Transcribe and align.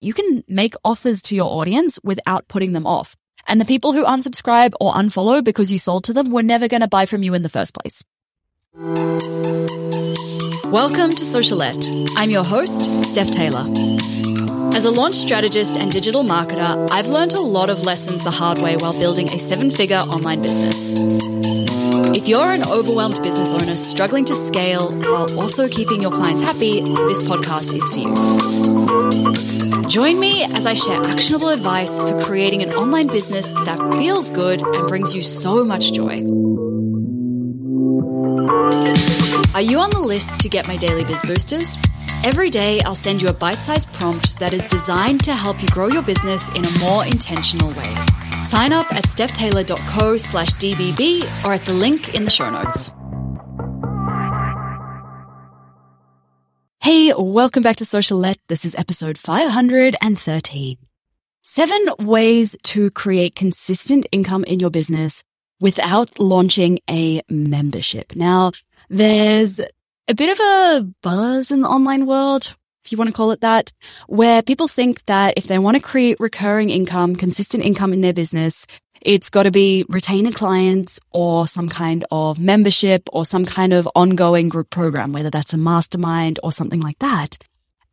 you 0.00 0.14
can 0.14 0.42
make 0.48 0.74
offers 0.82 1.20
to 1.20 1.34
your 1.34 1.50
audience 1.50 1.98
without 2.02 2.48
putting 2.48 2.72
them 2.72 2.86
off. 2.86 3.16
And 3.46 3.60
the 3.60 3.66
people 3.66 3.92
who 3.92 4.04
unsubscribe 4.04 4.72
or 4.80 4.92
unfollow 4.94 5.44
because 5.44 5.70
you 5.70 5.78
sold 5.78 6.04
to 6.04 6.14
them 6.14 6.30
were 6.30 6.42
never 6.42 6.68
going 6.68 6.80
to 6.80 6.88
buy 6.88 7.04
from 7.04 7.22
you 7.22 7.34
in 7.34 7.42
the 7.42 7.48
first 7.50 7.74
place. 7.74 8.02
Welcome 10.72 11.10
to 11.10 11.24
Socialette. 11.24 12.14
I'm 12.16 12.30
your 12.30 12.44
host, 12.44 12.84
Steph 13.04 13.30
Taylor. 13.30 13.66
As 14.74 14.84
a 14.86 14.90
launch 14.90 15.16
strategist 15.16 15.76
and 15.76 15.90
digital 15.90 16.22
marketer, 16.22 16.88
I've 16.90 17.08
learned 17.08 17.34
a 17.34 17.40
lot 17.40 17.68
of 17.68 17.82
lessons 17.82 18.24
the 18.24 18.30
hard 18.30 18.58
way 18.58 18.76
while 18.76 18.94
building 18.94 19.28
a 19.30 19.38
seven 19.38 19.70
figure 19.70 19.98
online 19.98 20.40
business. 20.40 20.90
If 22.16 22.26
you're 22.28 22.52
an 22.52 22.62
overwhelmed 22.62 23.22
business 23.22 23.52
owner 23.52 23.76
struggling 23.76 24.24
to 24.26 24.34
scale 24.34 24.92
while 24.92 25.38
also 25.38 25.68
keeping 25.68 26.00
your 26.00 26.12
clients 26.12 26.40
happy, 26.40 26.80
this 26.80 27.22
podcast 27.22 27.74
is 27.74 27.90
for 27.90 27.98
you. 27.98 29.49
Join 29.90 30.20
me 30.20 30.44
as 30.44 30.66
I 30.66 30.74
share 30.74 31.00
actionable 31.02 31.48
advice 31.48 31.98
for 31.98 32.20
creating 32.20 32.62
an 32.62 32.72
online 32.74 33.08
business 33.08 33.52
that 33.64 33.76
feels 33.98 34.30
good 34.30 34.62
and 34.62 34.86
brings 34.86 35.16
you 35.16 35.20
so 35.20 35.64
much 35.64 35.92
joy. 35.92 36.20
Are 39.52 39.60
you 39.60 39.80
on 39.80 39.90
the 39.90 39.98
list 40.00 40.38
to 40.42 40.48
get 40.48 40.68
my 40.68 40.76
daily 40.76 41.02
biz 41.02 41.22
boosters? 41.22 41.76
Every 42.22 42.50
day, 42.50 42.80
I'll 42.82 42.94
send 42.94 43.20
you 43.20 43.26
a 43.26 43.32
bite 43.32 43.64
sized 43.64 43.92
prompt 43.92 44.38
that 44.38 44.52
is 44.52 44.64
designed 44.66 45.24
to 45.24 45.34
help 45.34 45.60
you 45.60 45.66
grow 45.70 45.88
your 45.88 46.02
business 46.02 46.50
in 46.50 46.64
a 46.64 46.78
more 46.78 47.04
intentional 47.04 47.70
way. 47.70 47.94
Sign 48.44 48.72
up 48.72 48.92
at 48.92 49.06
stephtaylor.co 49.06 50.16
slash 50.18 50.50
DBB 50.50 51.44
or 51.44 51.52
at 51.52 51.64
the 51.64 51.72
link 51.72 52.14
in 52.14 52.22
the 52.22 52.30
show 52.30 52.48
notes. 52.48 52.92
Hey, 56.82 57.12
welcome 57.12 57.62
back 57.62 57.76
to 57.76 57.84
Socialette. 57.84 58.38
This 58.48 58.64
is 58.64 58.74
episode 58.74 59.18
513. 59.18 60.78
Seven 61.42 61.86
ways 61.98 62.56
to 62.62 62.90
create 62.92 63.34
consistent 63.34 64.06
income 64.12 64.44
in 64.44 64.60
your 64.60 64.70
business 64.70 65.22
without 65.60 66.18
launching 66.18 66.78
a 66.88 67.20
membership. 67.28 68.16
Now, 68.16 68.52
there's 68.88 69.60
a 70.08 70.14
bit 70.14 70.30
of 70.30 70.40
a 70.40 70.88
buzz 71.02 71.50
in 71.50 71.60
the 71.60 71.68
online 71.68 72.06
world, 72.06 72.54
if 72.82 72.90
you 72.90 72.96
want 72.96 73.08
to 73.08 73.14
call 73.14 73.32
it 73.32 73.42
that, 73.42 73.74
where 74.06 74.40
people 74.40 74.66
think 74.66 75.04
that 75.04 75.34
if 75.36 75.48
they 75.48 75.58
want 75.58 75.76
to 75.76 75.82
create 75.82 76.16
recurring 76.18 76.70
income, 76.70 77.14
consistent 77.14 77.62
income 77.62 77.92
in 77.92 78.00
their 78.00 78.14
business, 78.14 78.66
it's 79.00 79.30
got 79.30 79.44
to 79.44 79.50
be 79.50 79.84
retainer 79.88 80.30
clients 80.30 81.00
or 81.10 81.48
some 81.48 81.68
kind 81.68 82.04
of 82.10 82.38
membership 82.38 83.08
or 83.12 83.24
some 83.24 83.44
kind 83.44 83.72
of 83.72 83.88
ongoing 83.94 84.48
group 84.48 84.70
program, 84.70 85.12
whether 85.12 85.30
that's 85.30 85.52
a 85.52 85.56
mastermind 85.56 86.38
or 86.42 86.52
something 86.52 86.80
like 86.80 86.98
that. 86.98 87.38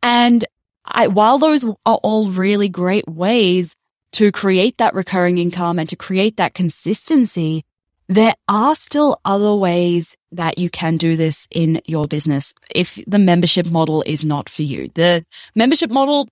And 0.02 0.44
I, 0.84 1.08
while 1.08 1.38
those 1.38 1.64
are 1.64 2.00
all 2.02 2.28
really 2.28 2.68
great 2.68 3.08
ways 3.08 3.74
to 4.12 4.32
create 4.32 4.78
that 4.78 4.94
recurring 4.94 5.38
income 5.38 5.78
and 5.78 5.88
to 5.88 5.96
create 5.96 6.36
that 6.36 6.54
consistency, 6.54 7.64
there 8.08 8.34
are 8.48 8.74
still 8.74 9.20
other 9.24 9.54
ways 9.54 10.16
that 10.32 10.56
you 10.56 10.70
can 10.70 10.96
do 10.96 11.14
this 11.14 11.46
in 11.50 11.80
your 11.84 12.06
business 12.06 12.54
if 12.74 12.98
the 13.06 13.18
membership 13.18 13.66
model 13.66 14.02
is 14.06 14.24
not 14.24 14.48
for 14.48 14.62
you. 14.62 14.88
The 14.94 15.24
membership 15.54 15.90
model, 15.90 16.26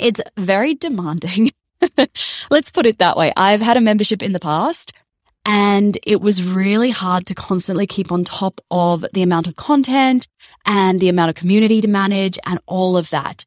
it's 0.00 0.20
very 0.36 0.74
demanding. 0.74 1.50
Let's 2.50 2.70
put 2.70 2.86
it 2.86 2.98
that 2.98 3.16
way. 3.16 3.32
I've 3.36 3.60
had 3.60 3.76
a 3.76 3.80
membership 3.80 4.22
in 4.22 4.32
the 4.32 4.40
past 4.40 4.92
and 5.44 5.96
it 6.02 6.20
was 6.20 6.42
really 6.42 6.90
hard 6.90 7.26
to 7.26 7.34
constantly 7.34 7.86
keep 7.86 8.12
on 8.12 8.22
top 8.22 8.60
of 8.70 9.04
the 9.14 9.22
amount 9.22 9.48
of 9.48 9.56
content 9.56 10.28
and 10.66 11.00
the 11.00 11.08
amount 11.08 11.30
of 11.30 11.36
community 11.36 11.80
to 11.80 11.88
manage 11.88 12.38
and 12.44 12.60
all 12.66 12.96
of 12.96 13.08
that. 13.10 13.46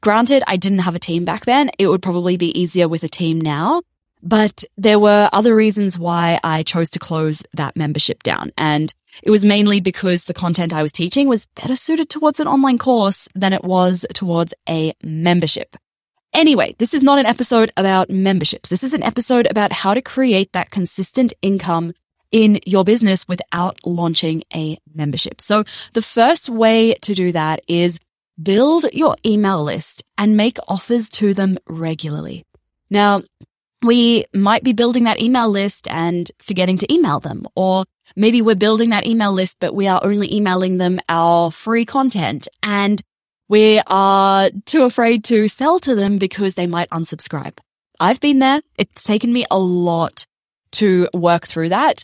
Granted, 0.00 0.44
I 0.46 0.56
didn't 0.56 0.80
have 0.80 0.94
a 0.94 1.00
team 1.00 1.24
back 1.24 1.44
then. 1.44 1.70
It 1.78 1.88
would 1.88 2.02
probably 2.02 2.36
be 2.36 2.56
easier 2.58 2.86
with 2.86 3.02
a 3.02 3.08
team 3.08 3.40
now, 3.40 3.82
but 4.22 4.62
there 4.76 5.00
were 5.00 5.28
other 5.32 5.56
reasons 5.56 5.98
why 5.98 6.38
I 6.44 6.62
chose 6.62 6.90
to 6.90 7.00
close 7.00 7.42
that 7.54 7.76
membership 7.76 8.22
down. 8.22 8.52
And 8.56 8.94
it 9.20 9.30
was 9.30 9.44
mainly 9.44 9.80
because 9.80 10.24
the 10.24 10.34
content 10.34 10.72
I 10.72 10.82
was 10.82 10.92
teaching 10.92 11.28
was 11.28 11.46
better 11.46 11.74
suited 11.74 12.08
towards 12.08 12.38
an 12.38 12.46
online 12.46 12.78
course 12.78 13.28
than 13.34 13.52
it 13.52 13.64
was 13.64 14.06
towards 14.14 14.54
a 14.68 14.92
membership. 15.02 15.76
Anyway, 16.32 16.74
this 16.78 16.94
is 16.94 17.02
not 17.02 17.18
an 17.18 17.26
episode 17.26 17.70
about 17.76 18.08
memberships. 18.08 18.70
This 18.70 18.82
is 18.82 18.94
an 18.94 19.02
episode 19.02 19.46
about 19.50 19.72
how 19.72 19.92
to 19.92 20.00
create 20.00 20.52
that 20.52 20.70
consistent 20.70 21.32
income 21.42 21.92
in 22.30 22.58
your 22.64 22.84
business 22.84 23.28
without 23.28 23.78
launching 23.84 24.42
a 24.54 24.78
membership. 24.94 25.42
So 25.42 25.64
the 25.92 26.00
first 26.00 26.48
way 26.48 26.94
to 27.02 27.14
do 27.14 27.32
that 27.32 27.60
is 27.68 27.98
build 28.42 28.86
your 28.94 29.16
email 29.26 29.62
list 29.62 30.04
and 30.16 30.36
make 30.36 30.56
offers 30.66 31.10
to 31.10 31.34
them 31.34 31.58
regularly. 31.68 32.44
Now, 32.88 33.22
we 33.82 34.24
might 34.32 34.64
be 34.64 34.72
building 34.72 35.04
that 35.04 35.20
email 35.20 35.50
list 35.50 35.86
and 35.88 36.30
forgetting 36.40 36.78
to 36.78 36.92
email 36.92 37.20
them, 37.20 37.44
or 37.54 37.84
maybe 38.16 38.40
we're 38.40 38.54
building 38.54 38.90
that 38.90 39.06
email 39.06 39.32
list, 39.32 39.56
but 39.60 39.74
we 39.74 39.86
are 39.86 40.00
only 40.02 40.32
emailing 40.34 40.78
them 40.78 40.98
our 41.10 41.50
free 41.50 41.84
content 41.84 42.48
and 42.62 43.02
we 43.52 43.82
are 43.86 44.48
too 44.64 44.84
afraid 44.84 45.24
to 45.24 45.46
sell 45.46 45.78
to 45.78 45.94
them 45.94 46.16
because 46.16 46.54
they 46.54 46.66
might 46.66 46.88
unsubscribe. 46.88 47.58
I've 48.00 48.18
been 48.18 48.38
there. 48.38 48.62
It's 48.78 49.04
taken 49.04 49.30
me 49.30 49.44
a 49.50 49.58
lot 49.58 50.24
to 50.80 51.06
work 51.12 51.46
through 51.46 51.68
that, 51.68 52.02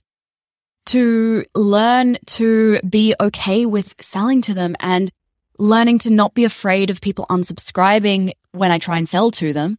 to 0.92 1.47
learn 1.54 2.19
to 2.37 2.81
be 2.81 3.14
okay 3.19 3.64
with 3.64 3.94
selling 3.98 4.42
to 4.42 4.53
them 4.53 4.76
and 4.78 5.10
learning 5.58 6.00
to 6.00 6.10
not 6.10 6.34
be 6.34 6.44
afraid 6.44 6.91
of 6.91 7.00
people 7.00 7.25
unsubscribing 7.31 8.32
when 8.53 8.70
I 8.70 8.78
try 8.78 8.98
and 8.98 9.08
sell 9.08 9.31
to 9.31 9.54
them. 9.54 9.78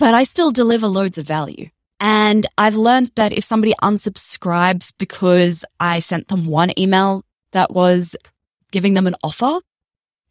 But 0.00 0.14
I 0.14 0.24
still 0.24 0.50
deliver 0.50 0.88
loads 0.88 1.16
of 1.16 1.28
value. 1.28 1.68
And 2.00 2.44
I've 2.58 2.74
learned 2.74 3.12
that 3.14 3.32
if 3.32 3.44
somebody 3.44 3.72
unsubscribes 3.80 4.92
because 4.98 5.64
I 5.78 6.00
sent 6.00 6.26
them 6.26 6.46
one 6.46 6.76
email 6.76 7.24
that 7.52 7.70
was 7.70 8.16
giving 8.72 8.94
them 8.94 9.06
an 9.06 9.14
offer, 9.22 9.60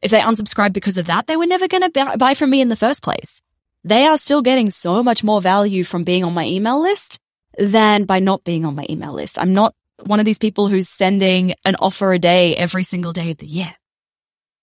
if 0.02 0.12
they 0.12 0.20
unsubscribe 0.20 0.74
because 0.74 0.98
of 0.98 1.06
that, 1.06 1.28
they 1.28 1.38
were 1.38 1.46
never 1.46 1.68
going 1.68 1.90
to 1.90 2.18
buy 2.18 2.34
from 2.34 2.50
me 2.50 2.62
in 2.62 2.70
the 2.70 2.76
first 2.76 3.04
place. 3.04 3.42
They 3.84 4.06
are 4.06 4.18
still 4.18 4.42
getting 4.42 4.70
so 4.70 5.04
much 5.04 5.24
more 5.24 5.42
value 5.42 5.84
from 5.84 6.04
being 6.04 6.24
on 6.24 6.34
my 6.34 6.46
email 6.46 6.82
list 6.82 7.20
than 7.58 8.06
by 8.06 8.20
not 8.20 8.44
being 8.44 8.66
on 8.66 8.76
my 8.76 8.86
email 8.90 9.14
list. 9.14 9.40
I'm 9.40 9.54
not 9.54 9.76
one 10.06 10.20
of 10.20 10.26
these 10.26 10.38
people 10.38 10.68
who's 10.68 10.90
sending 10.90 11.54
an 11.66 11.76
offer 11.80 12.14
a 12.14 12.20
day 12.20 12.56
every 12.56 12.84
single 12.84 13.12
day 13.12 13.32
of 13.32 13.38
the 13.38 13.48
year. 13.48 13.76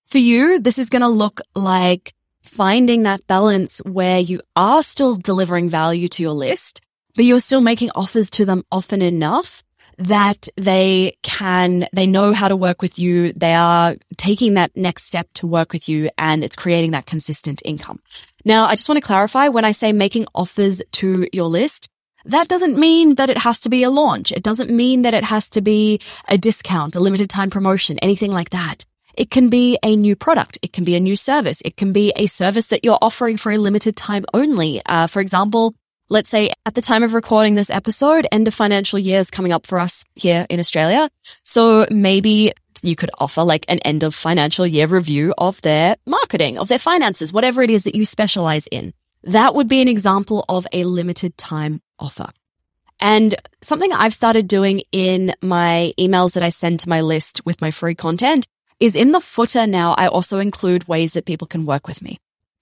For 0.06 0.18
you, 0.18 0.58
this 0.58 0.78
is 0.78 0.88
going 0.88 1.02
to 1.02 1.08
look 1.08 1.40
like 1.54 2.14
finding 2.42 3.02
that 3.02 3.26
balance 3.26 3.78
where 3.84 4.18
you 4.18 4.40
are 4.56 4.82
still 4.82 5.16
delivering 5.16 5.68
value 5.68 6.08
to 6.08 6.22
your 6.22 6.32
list, 6.32 6.80
but 7.14 7.24
you're 7.24 7.40
still 7.40 7.60
making 7.60 7.90
offers 7.94 8.30
to 8.30 8.44
them 8.44 8.64
often 8.72 9.02
enough 9.02 9.62
that 9.98 10.48
they 10.56 11.16
can, 11.22 11.86
they 11.92 12.06
know 12.06 12.32
how 12.32 12.48
to 12.48 12.56
work 12.56 12.80
with 12.80 12.98
you. 12.98 13.32
They 13.32 13.54
are 13.54 13.96
taking 14.16 14.54
that 14.54 14.76
next 14.76 15.04
step 15.04 15.28
to 15.34 15.46
work 15.46 15.72
with 15.72 15.88
you 15.88 16.08
and 16.16 16.44
it's 16.44 16.56
creating 16.56 16.92
that 16.92 17.06
consistent 17.06 17.60
income. 17.64 18.00
Now, 18.44 18.66
I 18.66 18.72
just 18.72 18.88
want 18.88 19.00
to 19.00 19.06
clarify 19.06 19.48
when 19.48 19.64
I 19.64 19.72
say 19.72 19.92
making 19.92 20.26
offers 20.34 20.80
to 20.92 21.26
your 21.32 21.48
list, 21.48 21.88
that 22.24 22.48
doesn't 22.48 22.78
mean 22.78 23.16
that 23.16 23.30
it 23.30 23.38
has 23.38 23.60
to 23.60 23.68
be 23.68 23.82
a 23.82 23.90
launch. 23.90 24.32
It 24.32 24.42
doesn't 24.42 24.70
mean 24.70 25.02
that 25.02 25.14
it 25.14 25.24
has 25.24 25.50
to 25.50 25.60
be 25.60 26.00
a 26.28 26.38
discount, 26.38 26.94
a 26.94 27.00
limited 27.00 27.30
time 27.30 27.50
promotion, 27.50 27.98
anything 27.98 28.30
like 28.30 28.50
that. 28.50 28.84
It 29.14 29.30
can 29.30 29.48
be 29.48 29.78
a 29.82 29.96
new 29.96 30.14
product. 30.14 30.58
It 30.62 30.72
can 30.72 30.84
be 30.84 30.94
a 30.94 31.00
new 31.00 31.16
service. 31.16 31.60
It 31.64 31.76
can 31.76 31.92
be 31.92 32.12
a 32.14 32.26
service 32.26 32.68
that 32.68 32.84
you're 32.84 32.98
offering 33.02 33.36
for 33.36 33.50
a 33.50 33.58
limited 33.58 33.96
time 33.96 34.24
only. 34.32 34.80
Uh, 34.86 35.08
for 35.08 35.20
example, 35.20 35.74
let's 36.08 36.28
say 36.28 36.50
at 36.64 36.74
the 36.74 36.80
time 36.80 37.02
of 37.02 37.12
recording 37.14 37.54
this 37.54 37.70
episode, 37.70 38.26
end 38.32 38.48
of 38.48 38.54
financial 38.54 38.98
year 38.98 39.20
is 39.20 39.30
coming 39.30 39.52
up 39.52 39.66
for 39.66 39.78
us 39.78 40.04
here 40.14 40.46
in 40.48 40.58
Australia. 40.58 41.08
So 41.42 41.86
maybe 41.90 42.52
you 42.82 42.96
could 42.96 43.10
offer 43.18 43.42
like 43.42 43.64
an 43.68 43.78
end 43.80 44.02
of 44.02 44.14
financial 44.14 44.66
year 44.66 44.86
review 44.86 45.34
of 45.36 45.60
their 45.62 45.96
marketing, 46.06 46.58
of 46.58 46.68
their 46.68 46.78
finances, 46.78 47.32
whatever 47.32 47.62
it 47.62 47.70
is 47.70 47.84
that 47.84 47.94
you 47.94 48.04
specialize 48.04 48.66
in. 48.70 48.92
That 49.24 49.54
would 49.54 49.68
be 49.68 49.80
an 49.80 49.88
example 49.88 50.44
of 50.48 50.66
a 50.72 50.84
limited 50.84 51.36
time 51.36 51.82
offer. 51.98 52.28
And 53.00 53.34
something 53.60 53.92
I've 53.92 54.14
started 54.14 54.48
doing 54.48 54.82
in 54.92 55.34
my 55.42 55.92
emails 55.98 56.34
that 56.34 56.42
I 56.42 56.50
send 56.50 56.80
to 56.80 56.88
my 56.88 57.00
list 57.00 57.44
with 57.44 57.60
my 57.60 57.70
free 57.70 57.94
content 57.94 58.46
is 58.80 58.96
in 58.96 59.12
the 59.12 59.20
footer 59.20 59.66
now, 59.66 59.94
I 59.98 60.06
also 60.06 60.38
include 60.38 60.88
ways 60.88 61.12
that 61.12 61.26
people 61.26 61.46
can 61.46 61.66
work 61.66 61.86
with 61.86 62.00
me. 62.00 62.18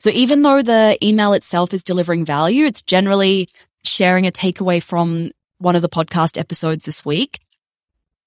So 0.06 0.12
even 0.12 0.43
though 0.43 0.62
the 0.62 0.97
email 1.03 1.32
itself 1.32 1.75
is 1.75 1.82
delivering 1.82 2.25
value, 2.25 2.64
it's 2.64 2.81
generally 2.81 3.49
sharing 3.82 4.25
a 4.25 4.31
takeaway 4.31 4.81
from 4.81 5.32
one 5.58 5.75
of 5.75 5.82
the 5.82 5.88
podcast 5.88 6.38
episodes 6.38 6.85
this 6.85 7.05
week. 7.05 7.41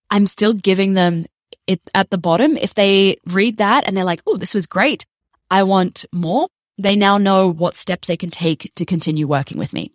I'm 0.09 0.27
still 0.27 0.51
giving 0.51 0.95
them 0.95 1.25
it 1.67 1.79
at 1.95 2.09
the 2.09 2.17
bottom. 2.17 2.57
If 2.57 2.73
they 2.73 3.15
read 3.27 3.59
that 3.59 3.87
and 3.87 3.95
they're 3.95 4.03
like, 4.03 4.21
Oh, 4.27 4.35
this 4.35 4.53
was 4.53 4.67
great. 4.67 5.05
I 5.49 5.63
want 5.63 6.03
more. 6.11 6.49
They 6.77 6.97
now 6.97 7.17
know 7.17 7.47
what 7.49 7.77
steps 7.77 8.09
they 8.09 8.17
can 8.17 8.29
take 8.29 8.73
to 8.75 8.83
continue 8.83 9.25
working 9.25 9.57
with 9.57 9.71
me. 9.71 9.93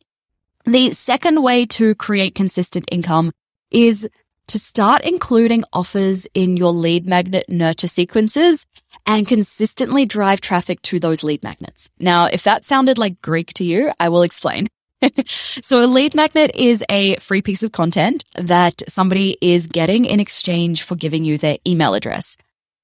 The 0.65 0.95
second 0.95 1.43
way 1.43 1.67
to 1.67 1.95
create 1.97 2.35
consistent 2.35 2.89
income 2.91 3.31
is 3.71 4.09
to 4.49 4.59
start 4.59 5.03
including 5.03 5.65
offers 5.73 6.27
in 6.35 6.57
your 6.57 6.73
lead 6.73 7.07
magnet 7.07 7.47
nurture 7.49 7.89
sequences 7.89 8.67
and 9.07 9.27
consistently 9.27 10.05
drive 10.07 10.41
traffic 10.41 10.81
to 10.83 10.99
those 10.99 11.23
lead 11.23 11.43
magnets. 11.43 11.89
Now, 11.99 12.27
if 12.27 12.43
that 12.45 12.65
sounded 12.65 12.99
like 12.99 13.23
Greek 13.23 13.53
to 13.55 13.65
you, 13.65 13.93
I 13.99 14.09
will 14.09 14.23
explain. 14.23 14.69
so 15.27 15.83
a 15.83 15.87
lead 15.87 16.15
magnet 16.15 16.51
is 16.55 16.85
a 16.89 17.17
free 17.17 17.43
piece 17.43 17.63
of 17.63 17.73
content 17.73 18.25
that 18.35 18.83
somebody 18.89 19.37
is 19.41 19.67
getting 19.67 20.05
in 20.05 20.21
exchange 20.21 20.83
for 20.83 20.97
giving 20.97 21.25
you 21.25 21.39
their 21.39 21.59
email 21.67 21.95
address. 21.95 22.37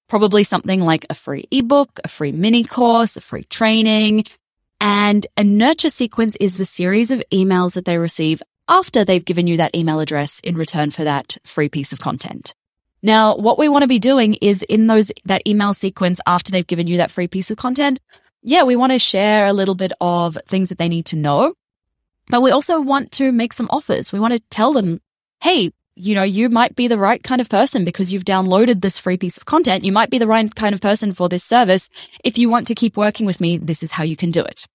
Probably 0.09 0.45
something 0.45 0.81
like 0.81 1.07
a 1.09 1.15
free 1.15 1.47
ebook, 1.51 2.01
a 2.03 2.09
free 2.09 2.33
mini 2.33 2.65
course, 2.65 3.17
a 3.17 3.21
free 3.21 3.45
training. 3.45 4.25
And 4.81 5.27
a 5.37 5.45
nurture 5.45 5.91
sequence 5.91 6.37
is 6.41 6.57
the 6.57 6.65
series 6.65 7.11
of 7.11 7.23
emails 7.33 7.75
that 7.75 7.85
they 7.85 7.99
receive 7.99 8.43
after 8.71 9.05
they've 9.05 9.25
given 9.25 9.47
you 9.47 9.59
that 9.59 9.75
email 9.75 10.01
address 10.01 10.41
in 10.45 10.57
return 10.57 10.91
for 10.91 11.05
that 11.05 11.37
free 11.45 11.69
piece 11.69 11.93
of 11.93 12.01
content. 12.01 12.55
Now, 13.03 13.37
what 13.37 13.59
we 13.59 13.69
want 13.69 13.83
to 13.83 13.89
be 13.89 13.99
doing 13.99 14.35
is 14.35 14.63
in 14.63 14.87
those, 14.87 15.11
that 15.25 15.43
email 15.47 15.75
sequence 15.75 16.21
after 16.27 16.53
they've 16.53 16.67
given 16.67 16.87
you 16.87 16.99
that 16.99 17.11
free 17.11 17.27
piece 17.27 17.51
of 17.51 17.57
content. 17.57 17.99
Yeah, 18.43 18.63
we 18.63 18.77
want 18.77 18.93
to 18.93 18.99
share 18.99 19.47
a 19.47 19.53
little 19.53 19.75
bit 19.75 19.93
of 20.01 20.39
things 20.47 20.69
that 20.69 20.79
they 20.79 20.89
need 20.89 21.07
to 21.07 21.17
know, 21.17 21.55
but 22.29 22.43
we 22.43 22.53
also 22.53 22.81
want 22.81 23.11
to 23.13 23.33
make 23.33 23.53
some 23.53 23.69
offers. 23.71 24.13
We 24.13 24.21
want 24.21 24.35
to 24.35 24.41
tell 24.51 24.73
them, 24.73 25.01
Hey, 25.43 25.73
you 25.97 26.15
know, 26.15 26.23
you 26.23 26.49
might 26.49 26.77
be 26.77 26.89
the 26.89 26.99
right 26.99 27.23
kind 27.23 27.41
of 27.41 27.49
person 27.49 27.85
because 27.85 28.13
you've 28.13 28.25
downloaded 28.25 28.81
this 28.81 28.99
free 28.99 29.17
piece 29.17 29.37
of 29.37 29.47
content. 29.47 29.85
You 29.85 29.93
might 29.93 30.11
be 30.11 30.19
the 30.19 30.27
right 30.27 30.55
kind 30.55 30.75
of 30.75 30.81
person 30.81 31.13
for 31.13 31.29
this 31.29 31.45
service. 31.45 31.91
If 32.25 32.39
you 32.39 32.49
want 32.49 32.67
to 32.69 32.75
keep 32.75 32.97
working 32.97 33.27
with 33.27 33.41
me, 33.41 33.59
this 33.59 33.83
is 33.83 33.91
how 33.91 34.05
you 34.05 34.17
can 34.17 34.31
do 34.31 34.43
it. 34.43 34.67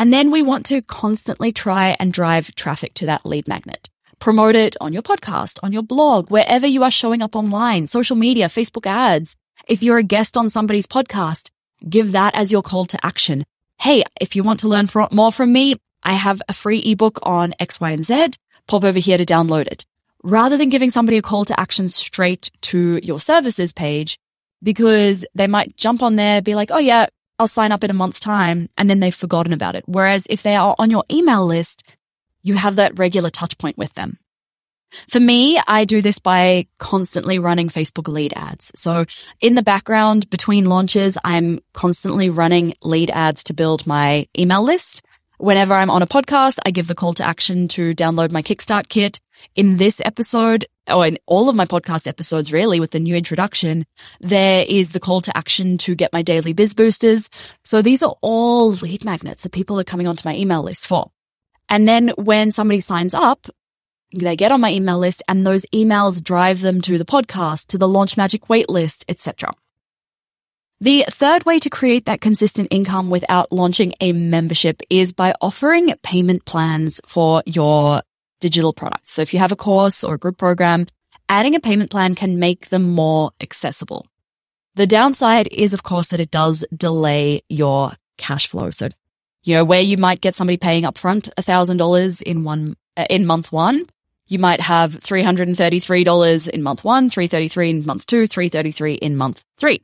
And 0.00 0.14
then 0.14 0.30
we 0.30 0.40
want 0.40 0.64
to 0.64 0.80
constantly 0.80 1.52
try 1.52 1.94
and 2.00 2.10
drive 2.10 2.54
traffic 2.54 2.94
to 2.94 3.04
that 3.04 3.26
lead 3.26 3.46
magnet. 3.46 3.90
Promote 4.18 4.56
it 4.56 4.74
on 4.80 4.94
your 4.94 5.02
podcast, 5.02 5.58
on 5.62 5.74
your 5.74 5.82
blog, 5.82 6.30
wherever 6.30 6.66
you 6.66 6.82
are 6.84 6.90
showing 6.90 7.20
up 7.20 7.36
online, 7.36 7.86
social 7.86 8.16
media, 8.16 8.46
Facebook 8.46 8.86
ads. 8.86 9.36
If 9.68 9.82
you're 9.82 9.98
a 9.98 10.02
guest 10.02 10.38
on 10.38 10.48
somebody's 10.48 10.86
podcast, 10.86 11.50
give 11.86 12.12
that 12.12 12.34
as 12.34 12.50
your 12.50 12.62
call 12.62 12.86
to 12.86 13.06
action. 13.06 13.44
Hey, 13.78 14.02
if 14.18 14.34
you 14.34 14.42
want 14.42 14.60
to 14.60 14.68
learn 14.68 14.88
more 15.12 15.32
from 15.32 15.52
me, 15.52 15.76
I 16.02 16.14
have 16.14 16.40
a 16.48 16.54
free 16.54 16.78
ebook 16.78 17.18
on 17.22 17.52
X, 17.60 17.78
Y, 17.78 17.90
and 17.90 18.02
Z. 18.02 18.28
Pop 18.68 18.84
over 18.84 18.98
here 18.98 19.18
to 19.18 19.26
download 19.26 19.66
it. 19.66 19.84
Rather 20.22 20.56
than 20.56 20.70
giving 20.70 20.88
somebody 20.88 21.18
a 21.18 21.22
call 21.22 21.44
to 21.44 21.60
action 21.60 21.88
straight 21.88 22.50
to 22.62 23.00
your 23.02 23.20
services 23.20 23.74
page, 23.74 24.18
because 24.62 25.26
they 25.34 25.46
might 25.46 25.76
jump 25.76 26.02
on 26.02 26.16
there, 26.16 26.40
be 26.40 26.54
like, 26.54 26.70
Oh 26.70 26.78
yeah, 26.78 27.04
I'll 27.40 27.48
sign 27.48 27.72
up 27.72 27.82
in 27.82 27.90
a 27.90 27.94
month's 27.94 28.20
time 28.20 28.68
and 28.76 28.90
then 28.90 29.00
they've 29.00 29.14
forgotten 29.14 29.54
about 29.54 29.74
it. 29.74 29.84
Whereas 29.86 30.26
if 30.28 30.42
they 30.42 30.56
are 30.56 30.76
on 30.78 30.90
your 30.90 31.04
email 31.10 31.46
list, 31.46 31.82
you 32.42 32.54
have 32.54 32.76
that 32.76 32.98
regular 32.98 33.30
touch 33.30 33.56
point 33.56 33.78
with 33.78 33.94
them. 33.94 34.18
For 35.08 35.20
me, 35.20 35.58
I 35.66 35.86
do 35.86 36.02
this 36.02 36.18
by 36.18 36.66
constantly 36.78 37.38
running 37.38 37.68
Facebook 37.68 38.08
lead 38.08 38.34
ads. 38.36 38.72
So 38.74 39.06
in 39.40 39.54
the 39.54 39.62
background 39.62 40.28
between 40.28 40.66
launches, 40.66 41.16
I'm 41.24 41.60
constantly 41.72 42.28
running 42.28 42.74
lead 42.82 43.10
ads 43.10 43.42
to 43.44 43.54
build 43.54 43.86
my 43.86 44.26
email 44.38 44.62
list. 44.62 45.02
Whenever 45.40 45.72
I'm 45.72 45.88
on 45.88 46.02
a 46.02 46.06
podcast, 46.06 46.58
I 46.66 46.70
give 46.70 46.86
the 46.86 46.94
call 46.94 47.14
to 47.14 47.24
action 47.24 47.66
to 47.68 47.94
download 47.94 48.30
my 48.30 48.42
Kickstart 48.42 48.88
kit. 48.88 49.20
In 49.54 49.78
this 49.78 49.98
episode, 50.04 50.66
or 50.86 51.06
in 51.06 51.16
all 51.24 51.48
of 51.48 51.56
my 51.56 51.64
podcast 51.64 52.06
episodes, 52.06 52.52
really, 52.52 52.78
with 52.78 52.90
the 52.90 53.00
new 53.00 53.16
introduction, 53.16 53.86
there 54.20 54.66
is 54.68 54.90
the 54.90 55.00
call 55.00 55.22
to 55.22 55.34
action 55.34 55.78
to 55.78 55.94
get 55.94 56.12
my 56.12 56.20
daily 56.20 56.52
biz 56.52 56.74
boosters. 56.74 57.30
So 57.64 57.80
these 57.80 58.02
are 58.02 58.16
all 58.20 58.72
lead 58.72 59.02
magnets 59.02 59.42
that 59.44 59.52
people 59.52 59.80
are 59.80 59.84
coming 59.84 60.06
onto 60.06 60.28
my 60.28 60.36
email 60.36 60.62
list 60.62 60.86
for. 60.86 61.10
And 61.70 61.88
then 61.88 62.10
when 62.18 62.50
somebody 62.50 62.80
signs 62.80 63.14
up, 63.14 63.46
they 64.14 64.36
get 64.36 64.52
on 64.52 64.60
my 64.60 64.70
email 64.70 64.98
list 64.98 65.22
and 65.26 65.46
those 65.46 65.64
emails 65.72 66.22
drive 66.22 66.60
them 66.60 66.82
to 66.82 66.98
the 66.98 67.06
podcast, 67.06 67.68
to 67.68 67.78
the 67.78 67.88
Launch 67.88 68.14
Magic 68.14 68.42
waitlist, 68.48 69.06
etc. 69.08 69.54
The 70.82 71.04
third 71.10 71.44
way 71.44 71.58
to 71.58 71.68
create 71.68 72.06
that 72.06 72.22
consistent 72.22 72.68
income 72.70 73.10
without 73.10 73.52
launching 73.52 73.92
a 74.00 74.14
membership 74.14 74.80
is 74.88 75.12
by 75.12 75.34
offering 75.42 75.92
payment 76.02 76.46
plans 76.46 77.02
for 77.04 77.42
your 77.44 78.00
digital 78.40 78.72
products. 78.72 79.12
So 79.12 79.20
if 79.20 79.34
you 79.34 79.40
have 79.40 79.52
a 79.52 79.56
course 79.56 80.02
or 80.02 80.14
a 80.14 80.18
group 80.18 80.38
program, 80.38 80.86
adding 81.28 81.54
a 81.54 81.60
payment 81.60 81.90
plan 81.90 82.14
can 82.14 82.38
make 82.38 82.70
them 82.70 82.92
more 82.92 83.32
accessible. 83.42 84.06
The 84.74 84.86
downside 84.86 85.48
is, 85.52 85.74
of 85.74 85.82
course, 85.82 86.08
that 86.08 86.20
it 86.20 86.30
does 86.30 86.64
delay 86.74 87.42
your 87.50 87.92
cash 88.16 88.48
flow. 88.48 88.70
So, 88.70 88.88
you 89.42 89.56
know, 89.56 89.66
where 89.66 89.82
you 89.82 89.98
might 89.98 90.22
get 90.22 90.34
somebody 90.34 90.56
paying 90.56 90.84
upfront 90.84 91.28
$1,000 91.34 92.22
in 92.22 92.42
one, 92.42 92.74
uh, 92.96 93.04
in 93.10 93.26
month 93.26 93.52
one, 93.52 93.84
you 94.28 94.38
might 94.38 94.62
have 94.62 94.92
$333 94.92 96.48
in 96.48 96.62
month 96.62 96.84
one, 96.84 97.10
333 97.10 97.68
in 97.68 97.84
month 97.84 98.06
two, 98.06 98.26
333 98.26 98.94
in 98.94 99.18
month 99.18 99.44
three. 99.58 99.82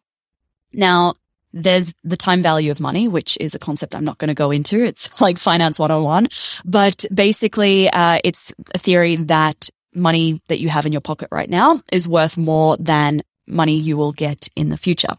Now, 0.72 1.14
there's 1.52 1.92
the 2.04 2.16
time 2.16 2.42
value 2.42 2.70
of 2.70 2.80
money, 2.80 3.08
which 3.08 3.38
is 3.40 3.54
a 3.54 3.58
concept 3.58 3.94
I'm 3.94 4.04
not 4.04 4.18
going 4.18 4.28
to 4.28 4.34
go 4.34 4.50
into. 4.50 4.84
It's 4.84 5.08
like 5.20 5.38
finance 5.38 5.78
101, 5.78 6.28
but 6.64 7.04
basically, 7.12 7.88
uh, 7.90 8.18
it's 8.24 8.52
a 8.74 8.78
theory 8.78 9.16
that 9.16 9.68
money 9.94 10.42
that 10.48 10.60
you 10.60 10.68
have 10.68 10.84
in 10.84 10.92
your 10.92 11.00
pocket 11.00 11.28
right 11.32 11.48
now 11.48 11.82
is 11.90 12.06
worth 12.06 12.36
more 12.36 12.76
than 12.76 13.22
money 13.46 13.78
you 13.78 13.96
will 13.96 14.12
get 14.12 14.48
in 14.54 14.68
the 14.68 14.76
future. 14.76 15.14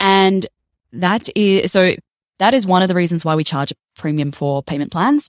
And 0.00 0.46
that 0.92 1.28
is, 1.36 1.72
so 1.72 1.92
that 2.38 2.54
is 2.54 2.66
one 2.66 2.82
of 2.82 2.88
the 2.88 2.94
reasons 2.94 3.24
why 3.24 3.34
we 3.34 3.44
charge 3.44 3.72
a 3.72 3.74
premium 3.96 4.32
for 4.32 4.62
payment 4.62 4.90
plans. 4.90 5.28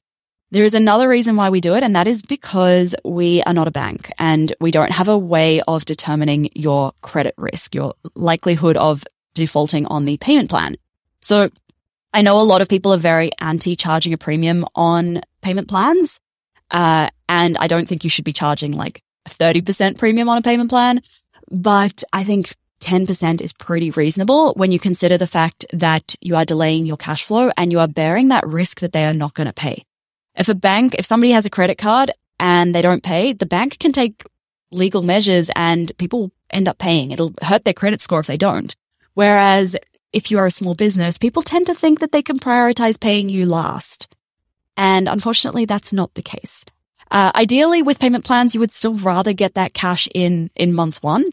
There 0.51 0.63
is 0.63 0.73
another 0.73 1.07
reason 1.07 1.35
why 1.35 1.49
we 1.49 1.61
do 1.61 1.75
it, 1.75 1.83
and 1.83 1.95
that 1.95 2.07
is 2.07 2.23
because 2.23 2.95
we 3.03 3.43
are 3.43 3.53
not 3.53 3.67
a 3.67 3.71
bank 3.71 4.11
and 4.17 4.51
we 4.59 4.71
don't 4.71 4.91
have 4.91 5.07
a 5.07 5.17
way 5.17 5.61
of 5.67 5.85
determining 5.85 6.49
your 6.55 6.91
credit 7.01 7.35
risk, 7.37 7.75
your 7.75 7.93
likelihood 8.15 8.75
of 8.77 9.03
defaulting 9.39 9.85
on 9.87 10.05
the 10.05 10.17
payment 10.17 10.49
plan. 10.49 10.75
So 11.21 11.49
I 12.13 12.21
know 12.21 12.39
a 12.39 12.43
lot 12.43 12.61
of 12.61 12.69
people 12.69 12.93
are 12.93 12.97
very 12.97 13.31
anti 13.39 13.75
charging 13.75 14.13
a 14.13 14.17
premium 14.17 14.65
on 14.75 15.21
payment 15.41 15.67
plans. 15.67 16.19
Uh, 16.71 17.09
and 17.27 17.57
I 17.57 17.67
don't 17.67 17.87
think 17.87 18.03
you 18.03 18.09
should 18.09 18.25
be 18.25 18.33
charging 18.33 18.73
like 18.73 19.01
a 19.25 19.29
30% 19.29 19.97
premium 19.97 20.29
on 20.29 20.37
a 20.37 20.41
payment 20.41 20.69
plan, 20.69 21.01
but 21.51 22.03
I 22.13 22.23
think 22.23 22.55
10% 22.81 23.41
is 23.41 23.53
pretty 23.53 23.91
reasonable 23.91 24.53
when 24.53 24.71
you 24.71 24.79
consider 24.79 25.17
the 25.17 25.27
fact 25.27 25.65
that 25.73 26.15
you 26.21 26.35
are 26.35 26.45
delaying 26.45 26.85
your 26.85 26.97
cash 26.97 27.25
flow 27.25 27.51
and 27.57 27.71
you 27.71 27.79
are 27.79 27.87
bearing 27.87 28.29
that 28.29 28.47
risk 28.47 28.79
that 28.79 28.93
they 28.93 29.05
are 29.05 29.13
not 29.13 29.33
going 29.33 29.47
to 29.47 29.53
pay. 29.53 29.83
If 30.35 30.47
a 30.47 30.55
bank, 30.55 30.95
if 30.97 31.05
somebody 31.05 31.31
has 31.31 31.45
a 31.45 31.49
credit 31.49 31.77
card 31.77 32.11
and 32.39 32.73
they 32.73 32.81
don't 32.81 33.03
pay, 33.03 33.33
the 33.33 33.45
bank 33.45 33.79
can 33.79 33.91
take 33.91 34.23
legal 34.71 35.01
measures 35.01 35.49
and 35.55 35.91
people 35.97 36.31
end 36.49 36.67
up 36.67 36.77
paying. 36.77 37.11
It'll 37.11 37.33
hurt 37.41 37.65
their 37.65 37.73
credit 37.73 38.01
score 38.01 38.19
if 38.19 38.27
they 38.27 38.37
don't. 38.37 38.73
Whereas 39.19 39.75
if 40.13 40.31
you 40.31 40.37
are 40.37 40.45
a 40.45 40.59
small 40.59 40.75
business, 40.75 41.17
people 41.17 41.41
tend 41.41 41.65
to 41.65 41.75
think 41.75 41.99
that 41.99 42.13
they 42.13 42.21
can 42.21 42.39
prioritize 42.39 42.97
paying 42.97 43.27
you 43.27 43.45
last. 43.45 44.07
And 44.77 45.09
unfortunately, 45.09 45.65
that's 45.65 45.91
not 45.91 46.13
the 46.13 46.21
case. 46.21 46.63
Uh, 47.11 47.29
ideally, 47.35 47.81
with 47.81 47.99
payment 47.99 48.23
plans, 48.23 48.53
you 48.53 48.61
would 48.61 48.71
still 48.71 48.93
rather 48.93 49.33
get 49.33 49.55
that 49.55 49.73
cash 49.73 50.07
in 50.15 50.49
in 50.55 50.73
month 50.73 51.03
one. 51.03 51.25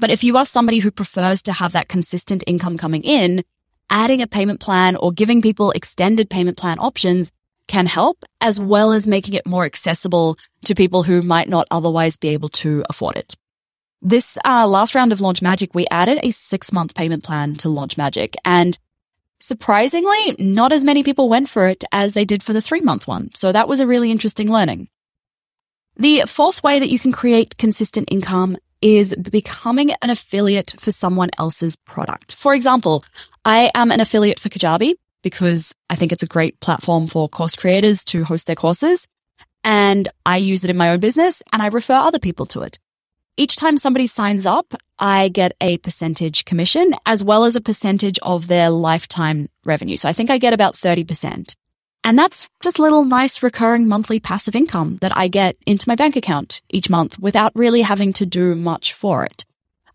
But 0.00 0.08
if 0.08 0.24
you 0.24 0.38
are 0.38 0.46
somebody 0.46 0.78
who 0.78 0.90
prefers 0.90 1.42
to 1.42 1.52
have 1.52 1.72
that 1.72 1.88
consistent 1.88 2.44
income 2.46 2.78
coming 2.78 3.02
in, 3.02 3.44
adding 3.90 4.22
a 4.22 4.26
payment 4.26 4.60
plan 4.60 4.96
or 4.96 5.12
giving 5.12 5.42
people 5.42 5.72
extended 5.72 6.30
payment 6.30 6.56
plan 6.56 6.78
options 6.78 7.30
can 7.66 7.84
help, 7.84 8.24
as 8.40 8.58
well 8.58 8.90
as 8.90 9.06
making 9.06 9.34
it 9.34 9.46
more 9.46 9.66
accessible 9.66 10.38
to 10.64 10.74
people 10.74 11.02
who 11.02 11.20
might 11.20 11.50
not 11.50 11.66
otherwise 11.70 12.16
be 12.16 12.28
able 12.28 12.48
to 12.48 12.82
afford 12.88 13.18
it. 13.18 13.36
This 14.00 14.38
uh, 14.44 14.66
last 14.66 14.94
round 14.94 15.12
of 15.12 15.20
Launch 15.20 15.42
Magic, 15.42 15.74
we 15.74 15.86
added 15.90 16.20
a 16.22 16.30
six 16.30 16.72
month 16.72 16.94
payment 16.94 17.24
plan 17.24 17.54
to 17.56 17.68
Launch 17.68 17.96
Magic. 17.96 18.36
And 18.44 18.78
surprisingly, 19.40 20.36
not 20.38 20.72
as 20.72 20.84
many 20.84 21.02
people 21.02 21.28
went 21.28 21.48
for 21.48 21.66
it 21.66 21.84
as 21.90 22.14
they 22.14 22.24
did 22.24 22.42
for 22.42 22.52
the 22.52 22.60
three 22.60 22.80
month 22.80 23.08
one. 23.08 23.30
So 23.34 23.50
that 23.50 23.68
was 23.68 23.80
a 23.80 23.86
really 23.86 24.10
interesting 24.10 24.50
learning. 24.50 24.88
The 25.96 26.22
fourth 26.26 26.62
way 26.62 26.78
that 26.78 26.90
you 26.90 26.98
can 26.98 27.10
create 27.10 27.58
consistent 27.58 28.08
income 28.10 28.56
is 28.80 29.16
becoming 29.16 29.90
an 30.00 30.10
affiliate 30.10 30.76
for 30.78 30.92
someone 30.92 31.30
else's 31.36 31.74
product. 31.74 32.36
For 32.36 32.54
example, 32.54 33.04
I 33.44 33.72
am 33.74 33.90
an 33.90 34.00
affiliate 34.00 34.38
for 34.38 34.48
Kajabi 34.48 34.94
because 35.22 35.74
I 35.90 35.96
think 35.96 36.12
it's 36.12 36.22
a 36.22 36.28
great 36.28 36.60
platform 36.60 37.08
for 37.08 37.28
course 37.28 37.56
creators 37.56 38.04
to 38.04 38.22
host 38.22 38.46
their 38.46 38.54
courses. 38.54 39.08
And 39.64 40.08
I 40.24 40.36
use 40.36 40.62
it 40.62 40.70
in 40.70 40.76
my 40.76 40.90
own 40.90 41.00
business 41.00 41.42
and 41.52 41.60
I 41.60 41.66
refer 41.66 41.94
other 41.94 42.20
people 42.20 42.46
to 42.46 42.62
it. 42.62 42.78
Each 43.38 43.54
time 43.54 43.78
somebody 43.78 44.08
signs 44.08 44.46
up, 44.46 44.74
I 44.98 45.28
get 45.28 45.52
a 45.60 45.78
percentage 45.78 46.44
commission 46.44 46.92
as 47.06 47.22
well 47.22 47.44
as 47.44 47.54
a 47.54 47.60
percentage 47.60 48.18
of 48.20 48.48
their 48.48 48.68
lifetime 48.68 49.48
revenue. 49.64 49.96
So 49.96 50.08
I 50.08 50.12
think 50.12 50.28
I 50.28 50.38
get 50.38 50.52
about 50.52 50.74
30%. 50.74 51.54
And 52.02 52.18
that's 52.18 52.48
just 52.64 52.80
little 52.80 53.04
nice 53.04 53.40
recurring 53.40 53.86
monthly 53.86 54.18
passive 54.18 54.56
income 54.56 54.96
that 55.02 55.16
I 55.16 55.28
get 55.28 55.56
into 55.66 55.88
my 55.88 55.94
bank 55.94 56.16
account 56.16 56.62
each 56.68 56.90
month 56.90 57.16
without 57.20 57.52
really 57.54 57.82
having 57.82 58.12
to 58.14 58.26
do 58.26 58.56
much 58.56 58.92
for 58.92 59.24
it. 59.24 59.44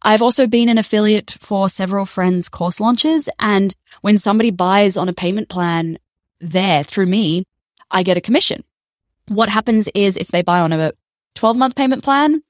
I've 0.01 0.21
also 0.21 0.47
been 0.47 0.69
an 0.69 0.77
affiliate 0.77 1.35
for 1.41 1.67
several 1.67 2.05
friends' 2.05 2.47
course 2.47 2.79
launches. 2.79 3.27
And 3.39 3.75
when 3.99 4.17
somebody 4.17 4.51
buys 4.51 4.95
on 4.95 5.09
a 5.09 5.13
payment 5.13 5.49
plan 5.49 5.97
there 6.39 6.81
through 6.81 7.07
me, 7.07 7.43
I 7.91 8.03
get 8.03 8.15
a 8.15 8.21
commission. 8.21 8.63
What 9.27 9.49
happens 9.49 9.89
is 9.93 10.15
if 10.15 10.29
they 10.29 10.43
buy 10.43 10.61
on 10.61 10.71
a 10.71 10.93
12 11.35 11.57
month 11.57 11.75
payment 11.75 12.05
plan, 12.05 12.41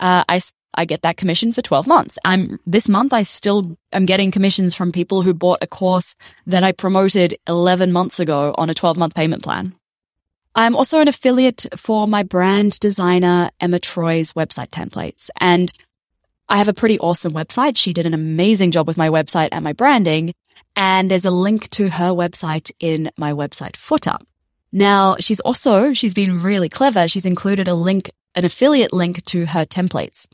uh, 0.00 0.24
I, 0.28 0.40
I 0.74 0.84
get 0.84 1.02
that 1.02 1.16
commission 1.16 1.52
for 1.52 1.62
12 1.62 1.86
months. 1.86 2.18
I'm 2.24 2.58
this 2.66 2.88
month, 2.88 3.12
I 3.12 3.22
still 3.22 3.76
am 3.92 4.06
getting 4.06 4.30
commissions 4.30 4.74
from 4.74 4.92
people 4.92 5.22
who 5.22 5.34
bought 5.34 5.58
a 5.62 5.66
course 5.66 6.16
that 6.46 6.64
I 6.64 6.72
promoted 6.72 7.36
11 7.48 7.92
months 7.92 8.20
ago 8.20 8.54
on 8.58 8.70
a 8.70 8.74
12 8.74 8.96
month 8.96 9.14
payment 9.14 9.42
plan. 9.42 9.74
I'm 10.54 10.74
also 10.74 11.00
an 11.00 11.08
affiliate 11.08 11.66
for 11.76 12.08
my 12.08 12.22
brand 12.22 12.80
designer, 12.80 13.50
Emma 13.60 13.78
Troy's 13.78 14.32
website 14.32 14.70
templates. 14.70 15.28
And 15.38 15.70
I 16.48 16.56
have 16.56 16.68
a 16.68 16.72
pretty 16.72 16.98
awesome 16.98 17.32
website. 17.32 17.76
She 17.76 17.92
did 17.92 18.06
an 18.06 18.14
amazing 18.14 18.70
job 18.70 18.86
with 18.86 18.96
my 18.96 19.10
website 19.10 19.50
and 19.52 19.62
my 19.62 19.74
branding. 19.74 20.32
And 20.74 21.10
there's 21.10 21.26
a 21.26 21.30
link 21.30 21.68
to 21.70 21.90
her 21.90 22.10
website 22.10 22.70
in 22.80 23.10
my 23.18 23.32
website 23.32 23.76
footer. 23.76 24.16
Now, 24.72 25.16
she's 25.20 25.40
also, 25.40 25.92
she's 25.92 26.14
been 26.14 26.42
really 26.42 26.68
clever. 26.68 27.06
She's 27.06 27.26
included 27.26 27.68
a 27.68 27.74
link, 27.74 28.10
an 28.36 28.44
affiliate 28.44 28.92
link 28.92 29.24
to 29.24 29.46
her 29.46 29.64
templates. 29.64 30.28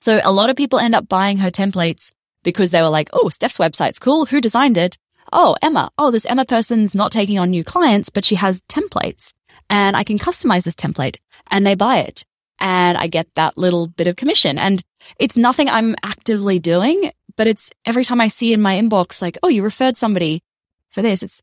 So 0.00 0.20
a 0.24 0.32
lot 0.32 0.50
of 0.50 0.56
people 0.56 0.78
end 0.78 0.94
up 0.94 1.08
buying 1.08 1.38
her 1.38 1.50
templates 1.50 2.10
because 2.42 2.72
they 2.72 2.82
were 2.82 2.88
like, 2.88 3.08
Oh, 3.12 3.28
Steph's 3.28 3.58
website's 3.58 3.98
cool. 3.98 4.26
Who 4.26 4.40
designed 4.40 4.76
it? 4.76 4.98
Oh, 5.32 5.56
Emma. 5.62 5.90
Oh, 5.96 6.10
this 6.10 6.26
Emma 6.26 6.44
person's 6.44 6.94
not 6.94 7.12
taking 7.12 7.38
on 7.38 7.50
new 7.50 7.64
clients, 7.64 8.10
but 8.10 8.24
she 8.24 8.34
has 8.34 8.62
templates 8.62 9.32
and 9.70 9.96
I 9.96 10.04
can 10.04 10.18
customize 10.18 10.64
this 10.64 10.74
template 10.74 11.16
and 11.50 11.66
they 11.66 11.74
buy 11.74 11.98
it 11.98 12.24
and 12.60 12.96
I 12.98 13.06
get 13.06 13.34
that 13.34 13.58
little 13.58 13.88
bit 13.88 14.06
of 14.06 14.16
commission. 14.16 14.58
And 14.58 14.82
it's 15.18 15.36
nothing 15.36 15.68
I'm 15.68 15.96
actively 16.02 16.58
doing, 16.58 17.10
but 17.36 17.46
it's 17.46 17.70
every 17.84 18.04
time 18.04 18.20
I 18.20 18.28
see 18.28 18.52
in 18.52 18.62
my 18.62 18.80
inbox, 18.80 19.20
like, 19.20 19.38
oh, 19.42 19.48
you 19.48 19.62
referred 19.62 19.96
somebody 19.96 20.42
for 20.90 21.02
this. 21.02 21.22
It's, 21.22 21.42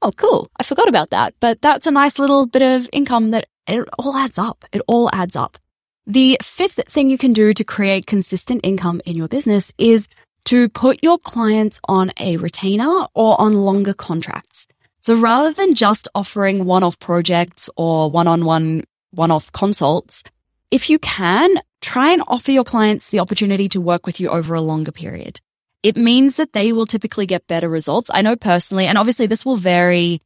oh, 0.00 0.12
cool. 0.12 0.50
I 0.58 0.62
forgot 0.62 0.88
about 0.88 1.10
that. 1.10 1.34
But 1.40 1.60
that's 1.62 1.86
a 1.86 1.90
nice 1.90 2.18
little 2.18 2.46
bit 2.46 2.62
of 2.62 2.88
income 2.92 3.30
that 3.30 3.46
it 3.66 3.88
all 3.98 4.16
adds 4.16 4.38
up. 4.38 4.64
It 4.72 4.82
all 4.86 5.10
adds 5.12 5.36
up. 5.36 5.58
The 6.06 6.38
fifth 6.42 6.80
thing 6.88 7.10
you 7.10 7.18
can 7.18 7.32
do 7.32 7.52
to 7.54 7.64
create 7.64 8.06
consistent 8.06 8.60
income 8.64 9.00
in 9.06 9.16
your 9.16 9.28
business 9.28 9.72
is 9.78 10.08
to 10.46 10.68
put 10.68 11.02
your 11.02 11.18
clients 11.18 11.80
on 11.84 12.10
a 12.18 12.36
retainer 12.38 13.06
or 13.14 13.40
on 13.40 13.52
longer 13.52 13.94
contracts. 13.94 14.66
So 15.00 15.14
rather 15.16 15.52
than 15.52 15.74
just 15.74 16.08
offering 16.14 16.64
one-off 16.64 16.98
projects 16.98 17.70
or 17.76 18.10
one-on-one, 18.10 18.82
one-off 19.12 19.52
consults, 19.52 20.24
if 20.70 20.90
you 20.90 20.98
can, 20.98 21.56
try 21.80 22.10
and 22.10 22.22
offer 22.26 22.50
your 22.50 22.64
clients 22.64 23.10
the 23.10 23.20
opportunity 23.20 23.68
to 23.68 23.80
work 23.80 24.06
with 24.06 24.20
you 24.20 24.28
over 24.28 24.54
a 24.54 24.60
longer 24.60 24.92
period. 24.92 25.40
It 25.82 25.96
means 25.96 26.36
that 26.36 26.52
they 26.52 26.72
will 26.72 26.86
typically 26.86 27.26
get 27.26 27.46
better 27.46 27.68
results. 27.68 28.10
I 28.12 28.22
know 28.22 28.36
personally, 28.36 28.86
and 28.86 28.96
obviously 28.96 29.26
this 29.26 29.44
will 29.44 29.56
vary 29.56 30.20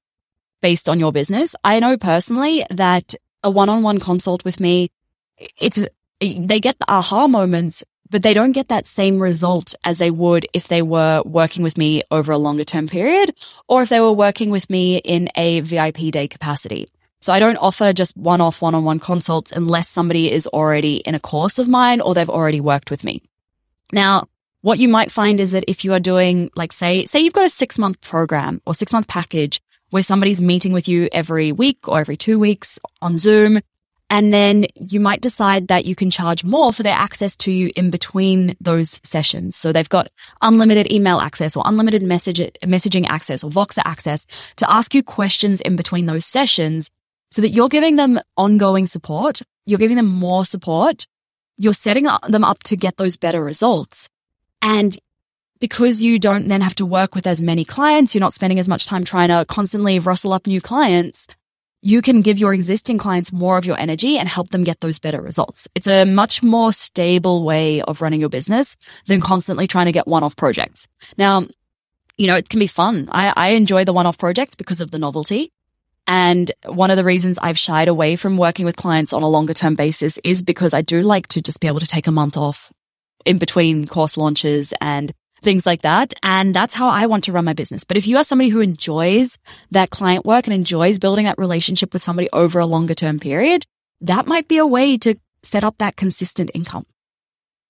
based 0.60 0.88
on 0.88 1.00
your 1.00 1.12
business. 1.12 1.54
I 1.64 1.80
know 1.80 1.96
personally 1.96 2.64
that 2.70 3.14
a 3.42 3.50
one-on-one 3.50 4.00
consult 4.00 4.44
with 4.44 4.60
me, 4.60 4.90
it's, 5.58 5.78
they 6.20 6.60
get 6.60 6.78
the 6.78 6.90
aha 6.90 7.28
moments, 7.28 7.84
but 8.10 8.22
they 8.22 8.34
don't 8.34 8.52
get 8.52 8.68
that 8.68 8.86
same 8.86 9.20
result 9.20 9.74
as 9.84 9.98
they 9.98 10.10
would 10.10 10.46
if 10.52 10.68
they 10.68 10.82
were 10.82 11.22
working 11.24 11.62
with 11.62 11.76
me 11.76 12.02
over 12.10 12.32
a 12.32 12.38
longer 12.38 12.64
term 12.64 12.88
period 12.88 13.34
or 13.68 13.82
if 13.82 13.88
they 13.88 14.00
were 14.00 14.12
working 14.12 14.50
with 14.50 14.70
me 14.70 14.98
in 14.98 15.28
a 15.36 15.60
VIP 15.60 16.10
day 16.10 16.28
capacity. 16.28 16.88
So 17.20 17.32
I 17.32 17.38
don't 17.38 17.56
offer 17.56 17.92
just 17.92 18.16
one 18.16 18.40
off 18.40 18.62
one 18.62 18.74
on 18.74 18.84
one 18.84 19.00
consults 19.00 19.50
unless 19.52 19.88
somebody 19.88 20.30
is 20.30 20.46
already 20.46 20.96
in 20.98 21.14
a 21.14 21.20
course 21.20 21.58
of 21.58 21.68
mine 21.68 22.00
or 22.00 22.14
they've 22.14 22.28
already 22.28 22.60
worked 22.60 22.90
with 22.90 23.02
me. 23.02 23.22
Now, 23.92 24.28
what 24.60 24.78
you 24.78 24.88
might 24.88 25.12
find 25.12 25.40
is 25.40 25.52
that 25.52 25.64
if 25.68 25.84
you 25.84 25.92
are 25.92 26.00
doing, 26.00 26.50
like, 26.56 26.72
say, 26.72 27.04
say 27.06 27.20
you've 27.20 27.32
got 27.32 27.46
a 27.46 27.50
six 27.50 27.78
month 27.78 28.00
program 28.00 28.60
or 28.66 28.74
six 28.74 28.92
month 28.92 29.08
package 29.08 29.60
where 29.90 30.02
somebody's 30.02 30.40
meeting 30.40 30.72
with 30.72 30.88
you 30.88 31.08
every 31.12 31.52
week 31.52 31.88
or 31.88 32.00
every 32.00 32.16
two 32.16 32.38
weeks 32.38 32.78
on 33.00 33.18
Zoom, 33.18 33.60
and 34.08 34.32
then 34.32 34.66
you 34.76 35.00
might 35.00 35.20
decide 35.20 35.68
that 35.68 35.84
you 35.84 35.96
can 35.96 36.10
charge 36.10 36.44
more 36.44 36.72
for 36.72 36.82
their 36.84 36.94
access 36.94 37.36
to 37.36 37.50
you 37.50 37.70
in 37.74 37.90
between 37.90 38.54
those 38.60 39.00
sessions. 39.02 39.56
So 39.56 39.72
they've 39.72 39.88
got 39.88 40.08
unlimited 40.42 40.92
email 40.92 41.18
access 41.18 41.56
or 41.56 41.64
unlimited 41.66 42.02
message, 42.02 42.38
messaging 42.64 43.06
access 43.08 43.42
or 43.42 43.50
Voxer 43.50 43.82
access 43.84 44.26
to 44.56 44.70
ask 44.70 44.94
you 44.94 45.02
questions 45.02 45.60
in 45.60 45.74
between 45.74 46.06
those 46.06 46.24
sessions 46.24 46.88
so 47.32 47.42
that 47.42 47.50
you're 47.50 47.68
giving 47.68 47.96
them 47.96 48.20
ongoing 48.36 48.86
support. 48.86 49.42
You're 49.64 49.80
giving 49.80 49.96
them 49.96 50.06
more 50.06 50.44
support. 50.44 51.06
You're 51.56 51.74
setting 51.74 52.06
them 52.28 52.44
up 52.44 52.62
to 52.64 52.76
get 52.76 52.98
those 52.98 53.16
better 53.16 53.42
results. 53.42 54.08
And 54.62 54.96
because 55.60 56.02
you 56.02 56.18
don't 56.18 56.48
then 56.48 56.60
have 56.60 56.74
to 56.76 56.86
work 56.86 57.14
with 57.14 57.26
as 57.26 57.42
many 57.42 57.64
clients, 57.64 58.14
you're 58.14 58.20
not 58.20 58.34
spending 58.34 58.58
as 58.58 58.68
much 58.68 58.86
time 58.86 59.04
trying 59.04 59.28
to 59.28 59.44
constantly 59.46 59.98
rustle 59.98 60.32
up 60.32 60.46
new 60.46 60.60
clients. 60.60 61.26
You 61.82 62.02
can 62.02 62.22
give 62.22 62.38
your 62.38 62.52
existing 62.52 62.98
clients 62.98 63.32
more 63.32 63.58
of 63.58 63.64
your 63.64 63.78
energy 63.78 64.18
and 64.18 64.28
help 64.28 64.50
them 64.50 64.64
get 64.64 64.80
those 64.80 64.98
better 64.98 65.20
results. 65.20 65.68
It's 65.74 65.86
a 65.86 66.04
much 66.04 66.42
more 66.42 66.72
stable 66.72 67.44
way 67.44 67.80
of 67.82 68.00
running 68.00 68.20
your 68.20 68.28
business 68.28 68.76
than 69.06 69.20
constantly 69.20 69.66
trying 69.66 69.86
to 69.86 69.92
get 69.92 70.08
one-off 70.08 70.36
projects. 70.36 70.88
Now, 71.16 71.46
you 72.16 72.26
know, 72.26 72.36
it 72.36 72.48
can 72.48 72.60
be 72.60 72.66
fun. 72.66 73.08
I, 73.12 73.32
I 73.36 73.48
enjoy 73.50 73.84
the 73.84 73.92
one-off 73.92 74.18
projects 74.18 74.54
because 74.54 74.80
of 74.80 74.90
the 74.90 74.98
novelty. 74.98 75.52
And 76.08 76.50
one 76.64 76.90
of 76.90 76.96
the 76.96 77.04
reasons 77.04 77.38
I've 77.38 77.58
shied 77.58 77.88
away 77.88 78.16
from 78.16 78.36
working 78.36 78.64
with 78.64 78.76
clients 78.76 79.12
on 79.12 79.22
a 79.22 79.28
longer 79.28 79.54
term 79.54 79.74
basis 79.74 80.18
is 80.24 80.42
because 80.42 80.72
I 80.72 80.80
do 80.82 81.00
like 81.00 81.26
to 81.28 81.42
just 81.42 81.60
be 81.60 81.66
able 81.66 81.80
to 81.80 81.86
take 81.86 82.06
a 82.06 82.12
month 82.12 82.36
off 82.36 82.72
in 83.24 83.38
between 83.38 83.86
course 83.86 84.16
launches 84.16 84.72
and 84.80 85.12
things 85.42 85.66
like 85.66 85.82
that. 85.82 86.14
And 86.22 86.54
that's 86.54 86.74
how 86.74 86.88
I 86.88 87.06
want 87.06 87.24
to 87.24 87.32
run 87.32 87.44
my 87.44 87.52
business. 87.52 87.84
But 87.84 87.96
if 87.96 88.06
you 88.06 88.16
are 88.16 88.24
somebody 88.24 88.50
who 88.50 88.60
enjoys 88.60 89.38
that 89.70 89.90
client 89.90 90.24
work 90.24 90.46
and 90.46 90.54
enjoys 90.54 90.98
building 90.98 91.26
that 91.26 91.38
relationship 91.38 91.92
with 91.92 92.02
somebody 92.02 92.28
over 92.32 92.58
a 92.58 92.66
longer 92.66 92.94
term 92.94 93.18
period, 93.18 93.66
that 94.00 94.26
might 94.26 94.48
be 94.48 94.58
a 94.58 94.66
way 94.66 94.98
to 94.98 95.16
set 95.42 95.64
up 95.64 95.78
that 95.78 95.96
consistent 95.96 96.50
income. 96.54 96.86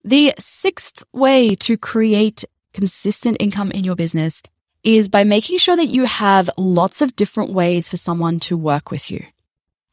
The 0.04 0.34
sixth 0.38 1.02
way 1.12 1.54
to 1.56 1.76
create 1.76 2.44
consistent 2.72 3.36
income 3.40 3.70
in 3.72 3.84
your 3.84 3.96
business 3.96 4.42
is 4.84 5.08
by 5.08 5.24
making 5.24 5.58
sure 5.58 5.76
that 5.76 5.88
you 5.88 6.04
have 6.04 6.48
lots 6.56 7.02
of 7.02 7.16
different 7.16 7.50
ways 7.50 7.88
for 7.88 7.96
someone 7.96 8.38
to 8.38 8.56
work 8.56 8.90
with 8.90 9.10
you. 9.10 9.24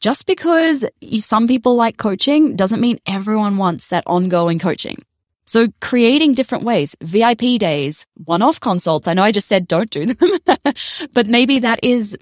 Just 0.02 0.28
because 0.28 0.86
some 1.20 1.48
people 1.48 1.76
like 1.76 1.98
coaching 1.98 2.56
doesn't 2.56 2.82
mean 2.82 3.00
everyone 3.08 3.58
wants 3.58 3.90
that 3.90 4.04
ongoing 4.06 4.60
coaching. 4.60 4.98
So 5.46 5.68
creating 5.82 6.34
different 6.34 6.64
ways, 6.64 6.96
VIP 7.02 7.60
days, 7.60 8.06
one-off 8.16 8.60
consults. 8.60 9.08
I 9.08 9.14
know 9.14 9.24
I 9.24 9.32
just 9.32 9.48
said 9.48 9.68
don't 9.68 9.90
do 9.90 10.06
them, 10.06 10.18
but 11.14 11.28
maybe 11.28 11.60
that 11.60 11.80
is, 11.84 12.18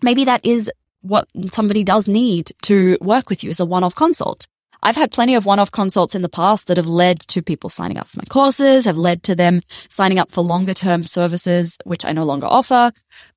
maybe 0.00 0.24
that 0.24 0.44
is 0.44 0.70
what 1.00 1.26
somebody 1.52 1.82
does 1.82 2.06
need 2.06 2.52
to 2.62 2.96
work 3.00 3.28
with 3.28 3.42
you 3.42 3.50
is 3.50 3.60
a 3.60 3.64
one-off 3.64 3.94
consult. 3.94 4.46
I've 4.84 4.96
had 4.96 5.12
plenty 5.12 5.34
of 5.36 5.46
one-off 5.46 5.70
consults 5.70 6.14
in 6.14 6.22
the 6.22 6.28
past 6.28 6.66
that 6.66 6.76
have 6.76 6.88
led 6.88 7.20
to 7.20 7.42
people 7.42 7.70
signing 7.70 7.98
up 7.98 8.08
for 8.08 8.18
my 8.18 8.24
courses, 8.28 8.84
have 8.84 8.96
led 8.96 9.22
to 9.24 9.34
them 9.34 9.60
signing 9.88 10.18
up 10.18 10.32
for 10.32 10.42
longer 10.42 10.74
term 10.74 11.04
services, 11.04 11.78
which 11.84 12.04
I 12.04 12.12
no 12.12 12.24
longer 12.24 12.46
offer. 12.46 12.90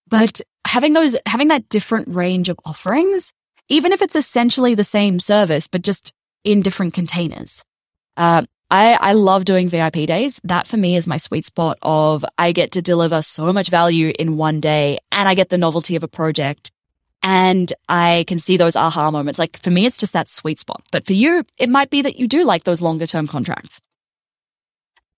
But 0.08 0.41
having 0.65 0.94
those, 0.94 1.15
having 1.27 1.50
that 1.50 1.70
different 1.70 2.08
range 2.10 2.50
of 2.50 2.60
offerings, 2.65 3.32
even 3.70 3.91
if 3.91 4.01
it's 4.01 4.15
essentially 4.15 4.74
the 4.74 4.84
same 4.84 5.20
service, 5.20 5.67
but 5.67 5.84
just 5.84 6.13
in 6.44 6.62
different 6.62 6.94
containers. 6.94 7.63
Uh, 8.17 8.44
I, 8.75 8.98
I 9.00 9.13
love 9.13 9.46
doing 9.46 9.70
VIP 9.70 10.05
days. 10.05 10.41
That 10.44 10.67
for 10.67 10.75
me 10.75 10.98
is 10.98 11.08
my 11.08 11.15
sweet 11.15 11.46
spot 11.46 11.77
of 11.82 12.25
I 12.38 12.51
get 12.51 12.72
to 12.72 12.82
deliver 12.82 13.22
so 13.22 13.53
much 13.53 13.70
value 13.70 14.12
in 14.20 14.36
one 14.36 14.60
day 14.60 14.98
and 15.13 15.29
I 15.29 15.34
get 15.34 15.48
the 15.48 15.58
novelty 15.58 15.96
of 15.96 16.03
a 16.03 16.10
project 16.10 16.72
and 17.24 17.72
I 17.88 18.25
can 18.27 18.38
see 18.38 18.58
those 18.58 18.75
aha 18.75 19.12
moments. 19.12 19.39
Like 19.39 19.58
for 19.60 19.72
me, 19.72 19.86
it's 19.86 19.98
just 19.98 20.12
that 20.12 20.27
sweet 20.27 20.60
spot. 20.60 20.84
But 20.91 21.05
for 21.05 21.13
you, 21.13 21.46
it 21.58 21.70
might 21.70 21.89
be 21.89 22.01
that 22.01 22.20
you 22.20 22.27
do 22.27 22.44
like 22.44 22.65
those 22.65 22.82
longer 22.82 23.08
term 23.08 23.27
contracts. 23.27 23.79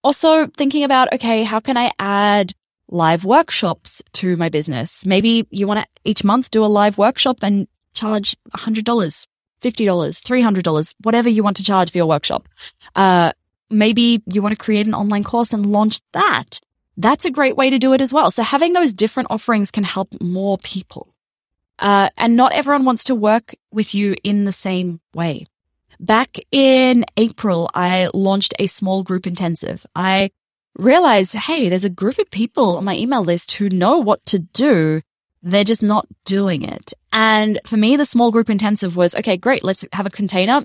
Also 0.03 0.45
thinking 0.45 0.83
about, 0.83 1.11
okay, 1.13 1.41
how 1.41 1.59
can 1.59 1.77
I 1.77 1.91
add 1.97 2.53
live 2.89 3.25
workshops 3.25 4.03
to 4.13 4.37
my 4.37 4.49
business? 4.49 5.03
Maybe 5.03 5.47
you 5.49 5.65
want 5.65 5.79
to 5.79 5.87
each 6.03 6.23
month 6.23 6.51
do 6.51 6.63
a 6.63 6.67
live 6.67 6.99
workshop 6.99 7.37
and 7.41 7.67
charge 7.95 8.37
$100, 8.51 8.83
$50, 8.83 9.25
$300, 9.63 10.93
whatever 11.01 11.27
you 11.27 11.41
want 11.41 11.57
to 11.57 11.63
charge 11.63 11.89
for 11.91 11.97
your 11.97 12.05
workshop. 12.05 12.47
Uh, 12.95 13.31
maybe 13.69 14.21
you 14.31 14.41
want 14.41 14.53
to 14.57 14.63
create 14.63 14.87
an 14.87 14.93
online 14.93 15.23
course 15.23 15.53
and 15.53 15.71
launch 15.71 15.99
that. 16.13 16.59
That's 16.95 17.25
a 17.25 17.31
great 17.31 17.55
way 17.55 17.69
to 17.69 17.77
do 17.77 17.93
it 17.93 18.01
as 18.01 18.13
well. 18.13 18.31
So 18.31 18.43
having 18.43 18.73
those 18.73 18.93
different 18.93 19.29
offerings 19.29 19.71
can 19.71 19.83
help 19.83 20.09
more 20.21 20.57
people. 20.57 21.13
Uh, 21.79 22.09
and 22.17 22.35
not 22.35 22.53
everyone 22.53 22.85
wants 22.85 23.03
to 23.05 23.15
work 23.15 23.53
with 23.71 23.93
you 23.93 24.15
in 24.23 24.45
the 24.45 24.51
same 24.51 24.99
way. 25.13 25.45
Back 25.99 26.37
in 26.51 27.05
April, 27.17 27.69
I 27.73 28.09
launched 28.13 28.53
a 28.57 28.67
small 28.67 29.03
group 29.03 29.27
intensive. 29.27 29.85
I 29.95 30.31
realized, 30.75 31.35
hey, 31.35 31.69
there's 31.69 31.85
a 31.85 31.89
group 31.89 32.17
of 32.17 32.29
people 32.31 32.77
on 32.77 32.85
my 32.85 32.95
email 32.95 33.23
list 33.23 33.53
who 33.53 33.69
know 33.69 33.99
what 33.99 34.25
to 34.27 34.39
do. 34.39 35.01
They're 35.43 35.63
just 35.63 35.83
not 35.83 36.07
doing 36.25 36.63
it. 36.63 36.93
And 37.13 37.59
for 37.65 37.77
me, 37.77 37.95
the 37.95 38.05
small 38.05 38.31
group 38.31 38.49
intensive 38.49 38.95
was, 38.95 39.15
okay, 39.15 39.37
great. 39.37 39.63
Let's 39.63 39.85
have 39.93 40.05
a 40.05 40.11
container, 40.11 40.63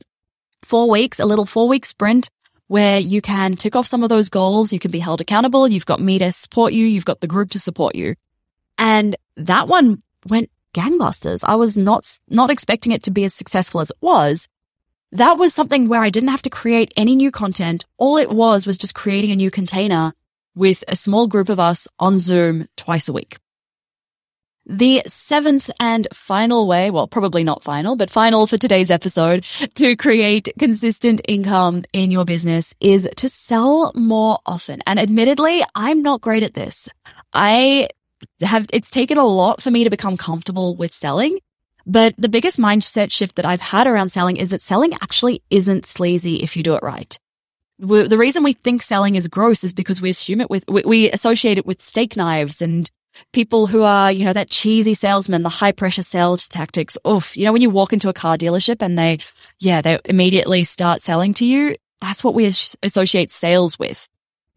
four 0.64 0.88
weeks, 0.88 1.18
a 1.18 1.26
little 1.26 1.46
four 1.46 1.68
week 1.68 1.84
sprint 1.84 2.30
where 2.72 2.98
you 2.98 3.20
can 3.20 3.54
tick 3.54 3.76
off 3.76 3.86
some 3.86 4.02
of 4.02 4.08
those 4.08 4.30
goals. 4.30 4.72
You 4.72 4.78
can 4.78 4.90
be 4.90 4.98
held 4.98 5.20
accountable. 5.20 5.68
You've 5.68 5.84
got 5.84 6.00
me 6.00 6.18
to 6.18 6.32
support 6.32 6.72
you. 6.72 6.86
You've 6.86 7.04
got 7.04 7.20
the 7.20 7.26
group 7.26 7.50
to 7.50 7.58
support 7.58 7.94
you. 7.94 8.14
And 8.78 9.14
that 9.36 9.68
one 9.68 10.02
went 10.26 10.50
gangbusters. 10.72 11.40
I 11.44 11.56
was 11.56 11.76
not, 11.76 12.18
not 12.30 12.50
expecting 12.50 12.92
it 12.92 13.02
to 13.02 13.10
be 13.10 13.24
as 13.24 13.34
successful 13.34 13.82
as 13.82 13.90
it 13.90 13.98
was, 14.00 14.48
that 15.10 15.36
was 15.36 15.52
something 15.52 15.86
where 15.86 16.00
I 16.00 16.08
didn't 16.08 16.30
have 16.30 16.40
to 16.40 16.48
create 16.48 16.94
any 16.96 17.14
new 17.14 17.30
content. 17.30 17.84
All 17.98 18.16
it 18.16 18.30
was 18.30 18.66
was 18.66 18.78
just 18.78 18.94
creating 18.94 19.32
a 19.32 19.36
new 19.36 19.50
container 19.50 20.14
with 20.54 20.82
a 20.88 20.96
small 20.96 21.26
group 21.26 21.50
of 21.50 21.60
us 21.60 21.86
on 21.98 22.20
Zoom 22.20 22.64
twice 22.78 23.06
a 23.06 23.12
week. 23.12 23.36
The 24.64 25.02
seventh 25.08 25.70
and 25.80 26.06
final 26.12 26.68
way, 26.68 26.92
well, 26.92 27.08
probably 27.08 27.42
not 27.42 27.64
final, 27.64 27.96
but 27.96 28.10
final 28.10 28.46
for 28.46 28.56
today's 28.56 28.92
episode 28.92 29.42
to 29.74 29.96
create 29.96 30.50
consistent 30.56 31.20
income 31.26 31.82
in 31.92 32.12
your 32.12 32.24
business 32.24 32.72
is 32.80 33.08
to 33.16 33.28
sell 33.28 33.90
more 33.96 34.38
often. 34.46 34.80
And 34.86 35.00
admittedly, 35.00 35.64
I'm 35.74 36.00
not 36.00 36.20
great 36.20 36.44
at 36.44 36.54
this. 36.54 36.88
I 37.32 37.88
have, 38.40 38.66
it's 38.72 38.90
taken 38.90 39.18
a 39.18 39.26
lot 39.26 39.60
for 39.60 39.72
me 39.72 39.82
to 39.82 39.90
become 39.90 40.16
comfortable 40.16 40.76
with 40.76 40.92
selling. 40.92 41.40
But 41.84 42.14
the 42.16 42.28
biggest 42.28 42.60
mindset 42.60 43.10
shift 43.10 43.34
that 43.36 43.44
I've 43.44 43.60
had 43.60 43.88
around 43.88 44.10
selling 44.10 44.36
is 44.36 44.50
that 44.50 44.62
selling 44.62 44.94
actually 44.94 45.42
isn't 45.50 45.86
sleazy 45.86 46.36
if 46.36 46.56
you 46.56 46.62
do 46.62 46.76
it 46.76 46.84
right. 46.84 47.18
The 47.80 48.16
reason 48.16 48.44
we 48.44 48.52
think 48.52 48.84
selling 48.84 49.16
is 49.16 49.26
gross 49.26 49.64
is 49.64 49.72
because 49.72 50.00
we 50.00 50.10
assume 50.10 50.40
it 50.40 50.48
with, 50.48 50.64
we 50.68 51.10
associate 51.10 51.58
it 51.58 51.66
with 51.66 51.82
steak 51.82 52.16
knives 52.16 52.62
and 52.62 52.88
people 53.32 53.66
who 53.66 53.82
are, 53.82 54.10
you 54.10 54.24
know, 54.24 54.32
that 54.32 54.50
cheesy 54.50 54.94
salesman, 54.94 55.42
the 55.42 55.48
high 55.48 55.72
pressure 55.72 56.02
sales 56.02 56.48
tactics. 56.48 56.96
Oof. 57.06 57.36
You 57.36 57.44
know, 57.44 57.52
when 57.52 57.62
you 57.62 57.70
walk 57.70 57.92
into 57.92 58.08
a 58.08 58.14
car 58.14 58.36
dealership 58.36 58.82
and 58.82 58.98
they, 58.98 59.18
yeah, 59.58 59.80
they 59.80 59.98
immediately 60.04 60.64
start 60.64 61.02
selling 61.02 61.34
to 61.34 61.44
you. 61.44 61.76
That's 62.00 62.24
what 62.24 62.34
we 62.34 62.52
associate 62.82 63.30
sales 63.30 63.78
with. 63.78 64.08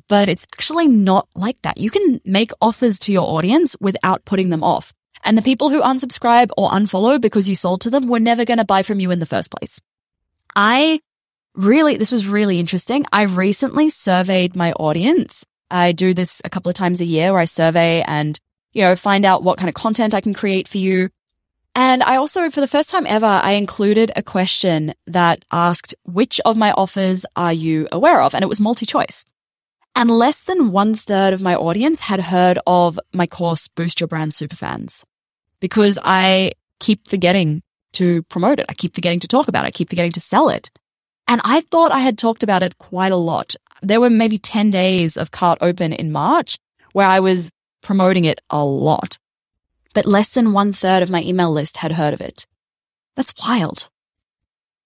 But 0.08 0.30
it's 0.30 0.46
actually 0.54 0.88
not 0.88 1.28
like 1.36 1.62
that. 1.64 1.78
You 1.78 1.90
can 1.90 2.22
make 2.26 2.52
offers 2.62 3.00
to 3.00 3.12
your 3.12 3.28
audience 3.28 3.76
without 3.80 4.26
putting 4.26 4.50
them 4.50 4.64
off. 4.64 4.94
And 5.24 5.38
the 5.38 5.42
people 5.42 5.70
who 5.70 5.82
unsubscribe 5.82 6.52
or 6.58 6.70
unfollow 6.70 7.20
because 7.20 7.50
you 7.50 7.56
sold 7.56 7.82
to 7.82 7.90
them 7.90 8.08
were 8.08 8.20
never 8.20 8.46
going 8.46 8.60
to 8.60 8.66
buy 8.66 8.84
from 8.84 9.00
you 9.00 9.10
in 9.10 9.20
the 9.20 9.26
first 9.26 9.50
place. 9.50 9.82
I 10.56 11.00
really, 11.56 11.98
this 11.98 12.12
was 12.12 12.28
really 12.28 12.60
interesting. 12.60 13.06
I 13.12 13.24
recently 13.24 13.90
surveyed 13.90 14.56
my 14.56 14.72
audience. 14.74 15.44
I 15.72 15.94
do 15.94 16.14
this 16.14 16.42
a 16.46 16.50
couple 16.50 16.70
of 16.70 16.76
times 16.76 17.02
a 17.02 17.06
year 17.06 17.32
where 17.32 17.42
I 17.42 17.46
survey 17.46 18.04
and, 18.04 18.40
you 18.76 18.84
know, 18.84 18.96
find 18.96 19.26
out 19.26 19.42
what 19.42 19.58
kind 19.58 19.70
of 19.70 19.74
content 19.74 20.14
I 20.14 20.22
can 20.22 20.34
create 20.34 20.68
for 20.68 20.78
you. 20.78 21.10
And 21.74 22.04
I 22.04 22.18
also, 22.18 22.50
for 22.50 22.62
the 22.62 22.68
first 22.68 22.90
time 22.90 23.08
ever, 23.08 23.26
I 23.26 23.54
included 23.54 24.12
a 24.16 24.22
question 24.22 24.94
that 25.08 25.44
asked, 25.52 25.96
which 26.04 26.40
of 26.46 26.56
my 26.56 26.72
offers 26.74 27.26
are 27.36 27.52
you 27.52 27.88
aware 27.92 28.22
of? 28.22 28.36
And 28.36 28.44
it 28.44 28.48
was 28.48 28.62
multi 28.62 28.86
choice. 28.86 29.26
And 29.96 30.10
less 30.10 30.42
than 30.42 30.72
one 30.72 30.94
third 30.94 31.34
of 31.34 31.42
my 31.42 31.56
audience 31.56 32.02
had 32.02 32.20
heard 32.20 32.60
of 32.68 33.00
my 33.14 33.26
course, 33.26 33.68
Boost 33.68 34.00
Your 34.00 34.08
Brand 34.08 34.34
Superfans 34.34 35.04
because 35.60 35.98
I 36.04 36.52
keep 36.80 37.08
forgetting 37.08 37.62
to 37.94 38.24
promote 38.24 38.60
it. 38.60 38.66
I 38.68 38.74
keep 38.74 38.94
forgetting 38.94 39.22
to 39.22 39.28
talk 39.28 39.48
about 39.48 39.64
it. 39.64 39.70
I 39.70 39.72
keep 39.72 39.90
forgetting 39.90 40.12
to 40.12 40.20
sell 40.20 40.50
it. 40.50 40.70
And 41.28 41.42
I 41.44 41.62
thought 41.62 41.92
I 41.92 42.02
had 42.02 42.18
talked 42.18 42.44
about 42.44 42.62
it 42.62 42.78
quite 42.78 43.12
a 43.12 43.18
lot. 43.18 43.56
There 43.82 44.02
were 44.02 44.10
maybe 44.10 44.38
10 44.38 44.70
days 44.70 45.18
of 45.18 45.32
cart 45.32 45.58
open 45.62 45.94
in 45.94 46.12
March 46.12 46.58
where 46.92 47.08
I 47.08 47.20
was 47.20 47.50
promoting 47.86 48.26
it 48.26 48.42
a 48.50 48.66
lot, 48.66 49.20
but 49.94 50.08
less 50.08 50.32
than 50.32 50.54
one 50.54 50.74
third 50.74 51.04
of 51.04 51.12
my 51.12 51.22
email 51.22 51.52
list 51.52 51.78
had 51.78 51.94
heard 51.94 52.16
of 52.16 52.20
it. 52.20 52.48
That's 53.16 53.34
wild. 53.48 53.90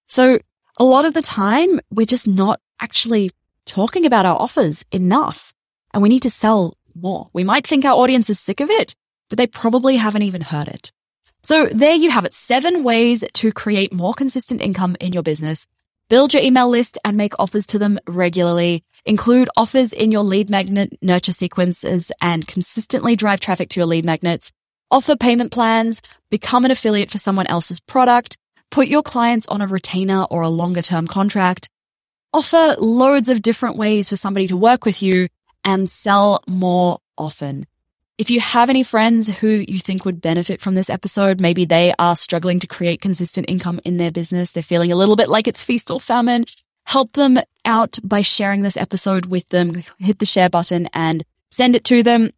So 0.07 0.39
a 0.77 0.83
lot 0.83 1.05
of 1.05 1.13
the 1.13 1.21
time 1.21 1.79
we're 1.89 2.05
just 2.05 2.27
not 2.27 2.59
actually 2.79 3.31
talking 3.65 4.05
about 4.05 4.25
our 4.25 4.37
offers 4.37 4.83
enough 4.91 5.53
and 5.93 6.03
we 6.03 6.09
need 6.09 6.23
to 6.23 6.29
sell 6.29 6.75
more. 6.93 7.29
We 7.31 7.45
might 7.45 7.65
think 7.65 7.85
our 7.85 7.95
audience 7.95 8.29
is 8.29 8.39
sick 8.39 8.59
of 8.59 8.69
it, 8.69 8.95
but 9.29 9.37
they 9.37 9.47
probably 9.47 9.95
haven't 9.95 10.23
even 10.23 10.41
heard 10.41 10.67
it. 10.67 10.91
So 11.41 11.67
there 11.67 11.95
you 11.95 12.11
have 12.11 12.25
it. 12.25 12.33
Seven 12.33 12.83
ways 12.83 13.23
to 13.33 13.51
create 13.53 13.93
more 13.93 14.13
consistent 14.13 14.61
income 14.61 14.97
in 14.99 15.13
your 15.13 15.23
business. 15.23 15.67
Build 16.09 16.33
your 16.33 16.43
email 16.43 16.67
list 16.67 16.97
and 17.05 17.15
make 17.15 17.39
offers 17.39 17.65
to 17.67 17.79
them 17.79 17.97
regularly. 18.07 18.83
Include 19.05 19.49
offers 19.55 19.93
in 19.93 20.11
your 20.11 20.23
lead 20.23 20.49
magnet 20.49 20.97
nurture 21.01 21.31
sequences 21.31 22.11
and 22.21 22.47
consistently 22.47 23.15
drive 23.15 23.39
traffic 23.39 23.69
to 23.69 23.79
your 23.79 23.87
lead 23.87 24.05
magnets. 24.05 24.51
Offer 24.91 25.15
payment 25.15 25.51
plans. 25.51 26.01
Become 26.29 26.65
an 26.65 26.71
affiliate 26.71 27.11
for 27.11 27.17
someone 27.17 27.47
else's 27.47 27.79
product. 27.79 28.37
Put 28.71 28.87
your 28.87 29.03
clients 29.03 29.47
on 29.47 29.61
a 29.61 29.67
retainer 29.67 30.23
or 30.23 30.41
a 30.41 30.49
longer 30.49 30.81
term 30.81 31.07
contract. 31.07 31.69
Offer 32.33 32.75
loads 32.77 33.29
of 33.29 33.41
different 33.41 33.77
ways 33.77 34.09
for 34.09 34.17
somebody 34.17 34.47
to 34.47 34.57
work 34.57 34.85
with 34.85 35.01
you 35.01 35.27
and 35.63 35.89
sell 35.89 36.43
more 36.47 36.99
often. 37.17 37.65
If 38.19 38.29
you 38.29 38.41
have 38.41 38.69
any 38.69 38.83
friends 38.83 39.29
who 39.29 39.63
you 39.67 39.79
think 39.79 40.03
would 40.03 40.21
benefit 40.21 40.59
from 40.59 40.75
this 40.75 40.89
episode, 40.89 41.39
maybe 41.39 41.63
they 41.63 41.93
are 41.97 42.15
struggling 42.15 42.59
to 42.59 42.67
create 42.67 43.01
consistent 43.01 43.49
income 43.49 43.79
in 43.85 43.97
their 43.97 44.11
business. 44.11 44.51
They're 44.51 44.61
feeling 44.61 44.91
a 44.91 44.95
little 44.97 45.15
bit 45.15 45.29
like 45.29 45.47
it's 45.47 45.63
feast 45.63 45.89
or 45.89 46.01
famine. 46.01 46.43
Help 46.85 47.13
them 47.13 47.37
out 47.65 47.97
by 48.03 48.21
sharing 48.21 48.61
this 48.61 48.77
episode 48.77 49.25
with 49.27 49.47
them. 49.49 49.83
Hit 49.99 50.19
the 50.19 50.25
share 50.25 50.49
button 50.49 50.87
and 50.93 51.23
send 51.49 51.75
it 51.75 51.83
to 51.85 52.03
them. 52.03 52.31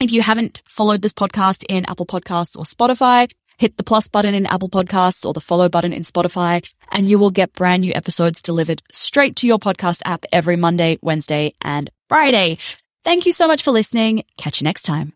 If 0.00 0.12
you 0.12 0.22
haven't 0.22 0.62
followed 0.68 1.02
this 1.02 1.12
podcast 1.12 1.64
in 1.68 1.86
Apple 1.86 2.06
Podcasts 2.06 2.56
or 2.56 2.64
Spotify, 2.64 3.30
hit 3.58 3.76
the 3.76 3.82
plus 3.82 4.08
button 4.08 4.34
in 4.34 4.46
Apple 4.46 4.68
Podcasts 4.68 5.24
or 5.24 5.32
the 5.32 5.40
follow 5.40 5.68
button 5.68 5.92
in 5.92 6.02
Spotify, 6.02 6.66
and 6.92 7.08
you 7.08 7.18
will 7.18 7.30
get 7.30 7.54
brand 7.54 7.80
new 7.80 7.92
episodes 7.94 8.42
delivered 8.42 8.82
straight 8.92 9.36
to 9.36 9.46
your 9.46 9.58
podcast 9.58 10.02
app 10.04 10.24
every 10.32 10.56
Monday, 10.56 10.98
Wednesday, 11.00 11.54
and 11.62 11.90
Friday. 12.08 12.58
Thank 13.04 13.24
you 13.24 13.32
so 13.32 13.46
much 13.46 13.62
for 13.62 13.70
listening. 13.70 14.24
Catch 14.36 14.60
you 14.60 14.64
next 14.64 14.82
time. 14.82 15.15